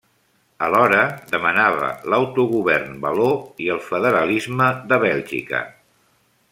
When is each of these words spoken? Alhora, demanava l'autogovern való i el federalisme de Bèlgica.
Alhora, 0.67 1.01
demanava 1.33 1.91
l'autogovern 2.13 2.97
való 3.05 3.29
i 3.67 3.69
el 3.75 3.85
federalisme 3.91 4.71
de 4.93 5.01
Bèlgica. 5.05 5.63